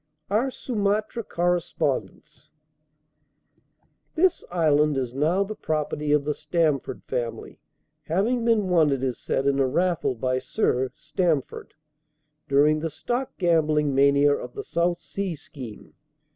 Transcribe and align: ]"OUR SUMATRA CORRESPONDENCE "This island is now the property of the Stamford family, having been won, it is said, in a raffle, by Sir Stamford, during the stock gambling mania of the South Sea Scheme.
]"OUR 0.31 0.49
SUMATRA 0.49 1.23
CORRESPONDENCE 1.25 2.49
"This 4.15 4.43
island 4.49 4.97
is 4.97 5.13
now 5.13 5.43
the 5.43 5.53
property 5.53 6.11
of 6.11 6.23
the 6.23 6.33
Stamford 6.33 7.03
family, 7.03 7.59
having 8.05 8.43
been 8.43 8.67
won, 8.67 8.91
it 8.91 9.03
is 9.03 9.19
said, 9.19 9.45
in 9.45 9.59
a 9.59 9.67
raffle, 9.67 10.15
by 10.15 10.39
Sir 10.39 10.89
Stamford, 10.95 11.75
during 12.47 12.79
the 12.79 12.89
stock 12.89 13.37
gambling 13.37 13.93
mania 13.93 14.33
of 14.35 14.55
the 14.55 14.63
South 14.63 14.97
Sea 14.97 15.35
Scheme. 15.35 15.93